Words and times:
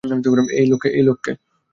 এই 0.53 0.65
লোক 1.03 1.17
কে? 1.23 1.31